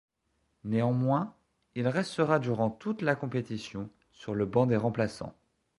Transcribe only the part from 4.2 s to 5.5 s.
le banc des remplaçants.